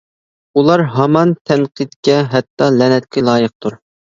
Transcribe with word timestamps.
ئۇلار 0.61 0.81
ھامان 0.95 1.33
تەنقىدكە، 1.51 2.17
ھەتتا 2.35 2.73
لەنەتكە 2.81 3.25
لايىقتۇر. 3.29 3.79